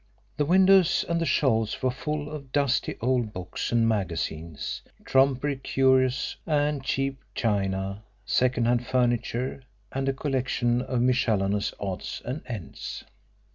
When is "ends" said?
12.47-13.03